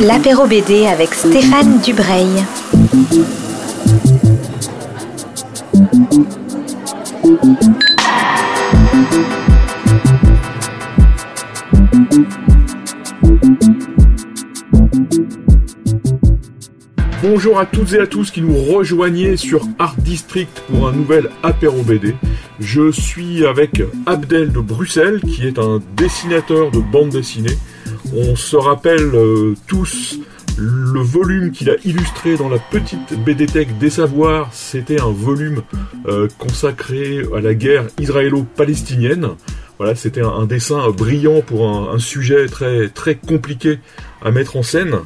[0.00, 2.26] L'apéro BD avec Stéphane Dubreuil.
[17.22, 21.28] Bonjour à toutes et à tous qui nous rejoignez sur Art District pour un nouvel
[21.42, 22.14] apéro BD.
[22.60, 27.56] Je suis avec Abdel de Bruxelles qui est un dessinateur de bande dessinée.
[28.14, 30.18] On se rappelle euh, tous
[30.56, 35.62] le volume qu'il a illustré dans la petite BD Tech des Savoirs, c'était un volume
[36.06, 39.28] euh, consacré à la guerre israélo-palestinienne.
[39.78, 42.46] Voilà, c'était un, dessin brillant pour un, sujet
[42.92, 43.78] très compliqué
[44.20, 44.96] à mettre en scène.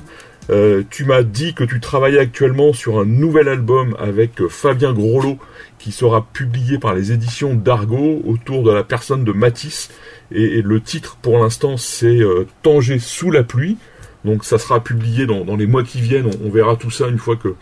[0.51, 5.38] Euh, tu m'as dit que tu travaillais actuellement sur un nouvel album avec Fabien Grolot
[5.78, 9.91] qui sera publié par les éditions d'Argo autour de la personne de Matisse.
[10.32, 13.76] Et, le titre pour l'instant c'est euh, Tanger sous la pluie.
[14.24, 16.30] Donc ça sera publié dans, les mois qui viennent.
[16.45, 17.54] On, verra tout ça une fois que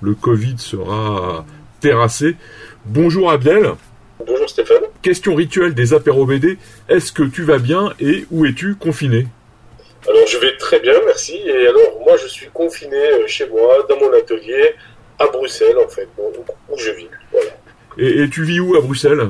[0.00, 1.44] le Covid sera
[1.80, 2.36] terrassé.
[2.84, 3.72] Bonjour Abdel.
[4.26, 4.82] Bonjour Stéphane.
[5.02, 6.58] Question rituelle des apéros BD.
[6.88, 9.26] Est-ce que tu vas bien et où es-tu confiné?
[10.08, 11.40] Alors je vais très bien, merci.
[11.46, 14.74] Et alors moi je suis confiné euh, chez moi, dans mon atelier,
[15.18, 17.08] à Bruxelles en fait, où je vis.
[17.96, 19.28] Et, tu vis où à Bruxelles?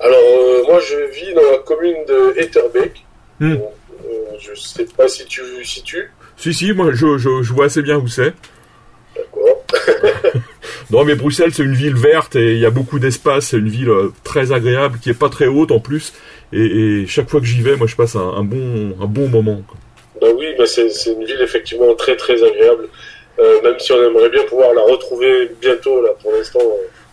[0.00, 3.04] Alors euh, moi je vis dans la commune de Etterbeek.
[3.40, 3.52] Hmm.
[3.52, 6.10] Euh, je sais pas si tu situes.
[6.36, 8.34] Si, si, moi je, je, vois assez bien où c'est.
[9.16, 9.64] D'accord.
[10.90, 13.48] non, mais Bruxelles, c'est une ville verte et il y a beaucoup d'espace.
[13.48, 16.12] C'est une ville euh, très agréable qui est pas très haute en plus.
[16.52, 19.62] Et, chaque fois que j'y vais, moi je passe un, bon, un bon moment.
[20.22, 22.88] Bah oui, bah c'est une ville effectivement très très agréable.
[23.38, 26.60] Euh, même si on aimerait bien pouvoir la retrouver bientôt, là pour l'instant,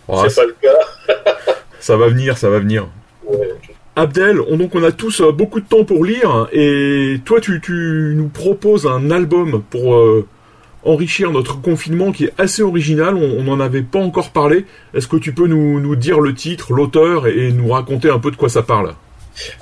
[0.08, 1.14] ah, c'est pas le cas.
[1.80, 2.86] ça va venir, ça va venir.
[3.24, 3.54] Ouais,
[3.96, 7.60] Abdel, on, donc on a tous euh, beaucoup de temps pour lire et toi tu,
[8.14, 10.26] nous proposes un album pour euh,
[10.84, 14.64] enrichir notre confinement qui est assez original, on n'en avait pas encore parlé.
[14.94, 18.36] Est-ce que tu peux nous, dire le titre, l'auteur et, nous raconter un peu de
[18.36, 18.94] quoi ça parle?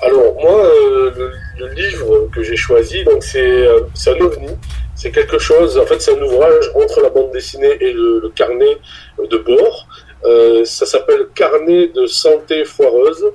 [0.01, 4.49] Alors moi, euh, le, livre que j'ai choisi, donc c'est un ovni,
[4.95, 8.77] c'est quelque chose, en fait c'est un ouvrage entre la bande dessinée et le carnet
[9.17, 9.87] de bord.
[10.25, 13.25] Euh, ça s'appelle Carnet de santé foireuse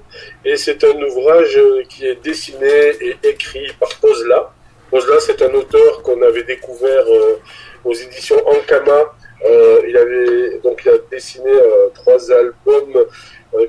[0.44, 1.58] et c'est un ouvrage
[1.88, 4.52] qui est dessiné et écrit par Pozla.
[4.90, 7.40] Pozla, c'est un auteur qu'on avait découvert euh,
[7.84, 9.14] aux éditions Ankama.
[9.46, 11.50] Euh, il avait donc il a dessiné
[11.94, 13.04] trois albums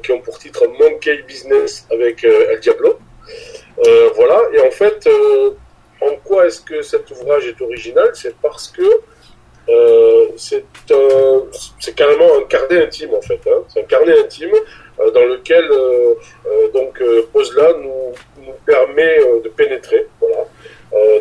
[0.03, 2.99] qui ont pour titre Monkey Business avec El Diablo.
[4.15, 4.41] Voilà.
[4.53, 5.07] Et en fait,
[6.01, 8.09] en quoi est-ce que cet ouvrage est original?
[8.13, 8.83] C'est parce que
[9.67, 13.39] euh, c'est carrément un carnet intime en fait.
[13.47, 13.63] Hein.
[13.67, 14.53] C'est un carnet intime
[14.99, 16.13] euh, dans lequel euh,
[16.73, 17.01] donc
[17.33, 18.13] Pozla nous,
[18.45, 20.07] nous permet de pénétrer.
[20.19, 20.45] Voilà.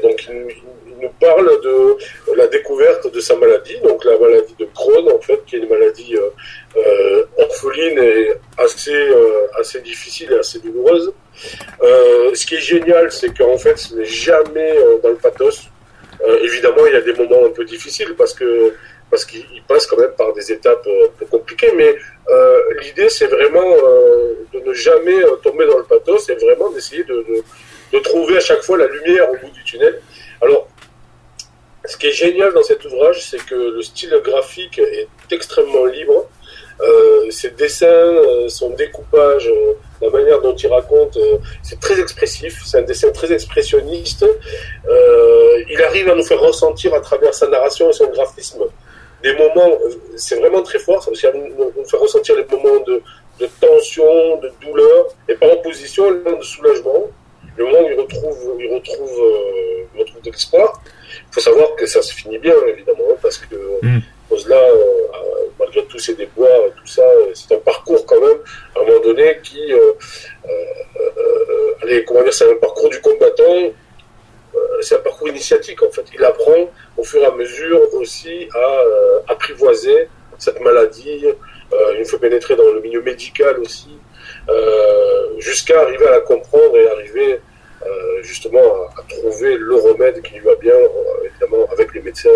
[0.02, 0.56] donc il,
[1.00, 1.96] nous parle de
[2.34, 5.68] la découverte de sa maladie, donc la maladie de Crohn en fait, qui est une
[5.68, 6.16] maladie
[7.36, 9.10] orpheline et assez
[9.58, 11.12] assez difficile et assez douloureuse.
[11.82, 15.70] ce qui est génial, c'est qu'en fait, ce n'est jamais dans le pathos.
[16.22, 18.74] Euh, évidemment, il y a des moments un peu difficiles parce que
[19.10, 21.94] parce qu'il passe quand même par des étapes euh, peu compliquées, mais
[22.30, 23.70] euh, l'idée c'est vraiment
[24.52, 27.24] de ne jamais tomber dans le pathos et vraiment d'essayer de,
[27.92, 30.00] de, trouver à chaque fois la lumière au bout du tunnel.
[30.42, 30.68] Alors,
[31.84, 36.28] ce qui est génial dans cet ouvrage, c'est que le style graphique est extrêmement libre.
[36.80, 39.48] Euh, ses dessins, son découpage,
[40.04, 44.24] la manière dont il raconte, euh, c'est très expressif, c'est un dessin très expressionniste.
[44.24, 48.64] Euh, il arrive à nous faire ressentir à travers sa narration et son graphisme
[49.22, 52.80] des moments, euh, c'est vraiment très fort, ça veut nous, nous faire ressentir les moments
[52.86, 53.02] de,
[53.58, 57.04] tension, de douleur, et par opposition, le moment de soulagement,
[57.56, 59.22] le moment où il retrouve, il retrouve,
[59.94, 60.82] il retrouve de l'espoir.
[61.10, 64.00] Il faut savoir que ça se finit bien, évidemment, parce que mm.
[64.46, 64.93] là, malgré
[65.94, 68.38] tous ses déboires, tout ça, c'est un parcours quand même,
[68.74, 70.50] à un moment donné, qui, euh, euh,
[70.96, 73.72] euh, allez, comment dire, c'est un parcours du combattant,
[74.80, 76.04] c'est un parcours initiatique en fait.
[76.12, 80.08] Il apprend au fur et à mesure aussi à apprivoiser
[80.38, 81.26] cette maladie.
[81.98, 83.96] il faut pénétrer dans le milieu médical aussi,
[85.38, 87.40] jusqu'à arriver à la comprendre et arriver
[88.22, 88.66] justement
[88.98, 90.78] à, trouver le remède qui lui va bien,
[91.24, 92.30] évidemment, avec les médecins.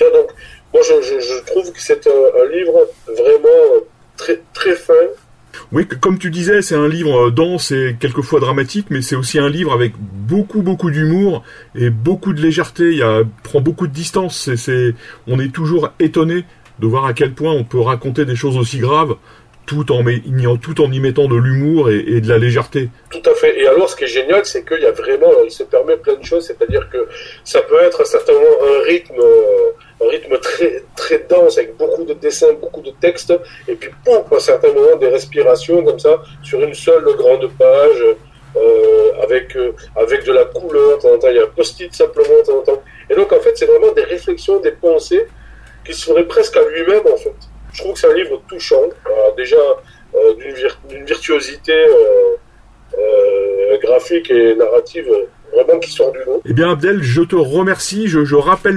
[0.00, 0.30] donc,
[0.72, 3.84] moi, je, trouve que c'est un, livre vraiment
[4.16, 4.94] très, très fin.
[5.72, 9.38] Oui, comme tu disais, c'est un livre euh, dense et quelquefois dramatique, mais c'est aussi
[9.40, 11.42] un livre avec beaucoup, beaucoup d'humour
[11.74, 12.94] et beaucoup de légèreté.
[12.94, 14.48] Il prend beaucoup de distance.
[15.26, 16.44] On est toujours étonné
[16.78, 19.16] de voir à quel point on peut raconter des choses aussi graves
[19.66, 20.02] tout en,
[20.56, 22.88] tout en y mettant de l'humour et, de la légèreté.
[23.10, 23.60] Tout à fait.
[23.60, 26.16] Et alors, ce qui est génial, c'est qu'il y a vraiment, il se permet plein
[26.16, 26.46] de choses.
[26.46, 27.06] C'est-à-dire que
[27.44, 29.22] ça peut être certainement un rythme,
[30.02, 33.32] un rythme très, très dense avec beaucoup de dessins, beaucoup de textes,
[33.68, 38.04] et puis pouf, à certains moments des respirations comme ça sur une seule grande page.
[38.56, 41.46] Euh, avec euh, avec de la couleur, de temps en temps, il y a un
[41.46, 42.82] post-it simplement, de temps en temps.
[43.08, 45.24] Et donc, en fait, c'est vraiment des réflexions, des pensées
[45.84, 47.32] qui se feraient presque à lui-même, en fait.
[47.72, 49.56] Je trouve que c'est un livre touchant, euh, déjà
[50.14, 50.34] euh,
[50.88, 55.08] d'une virtuosité euh, graphique et narrative
[55.52, 56.42] vraiment qui sort du lot.
[56.44, 58.08] Eh bien Abdel, je te remercie.
[58.08, 58.76] Je, je rappelle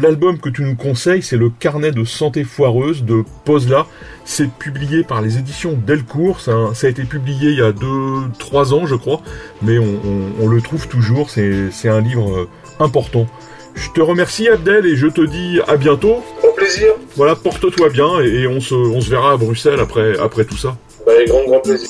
[0.00, 3.86] l'album que tu nous conseilles, c'est le Carnet de santé foireuse de Posla.
[4.24, 6.40] C'est publié par les éditions Delcourt.
[6.40, 9.20] Ça, ça, a été publié il y a 2-3 ans, je crois,
[9.62, 11.30] mais on, on, on le trouve toujours.
[11.30, 12.48] C'est un livre
[12.80, 13.26] important.
[13.74, 16.22] Je te remercie Abdel et je te dis à bientôt.
[16.42, 16.94] Au plaisir.
[17.18, 20.76] Voilà, porte-toi bien et, on, se, on se verra à Bruxelles après, après tout ça.
[21.04, 21.88] Bah, grand, grand plaisir.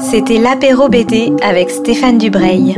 [0.00, 2.76] C'était l'apéro BD avec Stéphane Dubreuil.